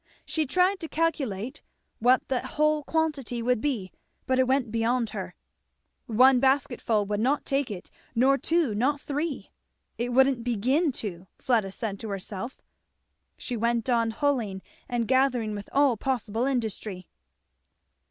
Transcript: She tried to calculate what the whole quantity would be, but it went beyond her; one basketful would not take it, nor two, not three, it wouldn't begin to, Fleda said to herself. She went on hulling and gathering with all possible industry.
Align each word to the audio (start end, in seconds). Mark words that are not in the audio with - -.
She 0.25 0.47
tried 0.47 0.79
to 0.79 0.87
calculate 0.87 1.61
what 1.99 2.27
the 2.27 2.39
whole 2.39 2.83
quantity 2.83 3.43
would 3.43 3.61
be, 3.61 3.91
but 4.25 4.39
it 4.39 4.47
went 4.47 4.71
beyond 4.71 5.11
her; 5.11 5.35
one 6.07 6.39
basketful 6.39 7.05
would 7.05 7.19
not 7.19 7.45
take 7.45 7.69
it, 7.69 7.91
nor 8.15 8.35
two, 8.39 8.73
not 8.73 8.99
three, 8.99 9.51
it 9.99 10.11
wouldn't 10.11 10.43
begin 10.43 10.91
to, 10.93 11.27
Fleda 11.37 11.71
said 11.71 11.99
to 11.99 12.09
herself. 12.09 12.63
She 13.37 13.55
went 13.55 13.91
on 13.91 14.09
hulling 14.09 14.63
and 14.89 15.07
gathering 15.07 15.53
with 15.53 15.69
all 15.71 15.97
possible 15.97 16.45
industry. 16.47 17.05